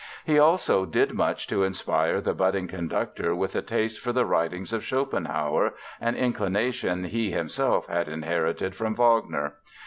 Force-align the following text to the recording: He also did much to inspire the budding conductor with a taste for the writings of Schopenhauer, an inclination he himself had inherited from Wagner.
He 0.25 0.39
also 0.39 0.87
did 0.87 1.13
much 1.13 1.45
to 1.45 1.63
inspire 1.63 2.21
the 2.21 2.33
budding 2.33 2.67
conductor 2.67 3.35
with 3.35 3.55
a 3.55 3.61
taste 3.61 3.99
for 3.99 4.11
the 4.11 4.25
writings 4.25 4.73
of 4.73 4.83
Schopenhauer, 4.83 5.75
an 5.99 6.15
inclination 6.15 7.03
he 7.03 7.29
himself 7.29 7.85
had 7.85 8.07
inherited 8.09 8.73
from 8.75 8.95
Wagner. 8.95 9.57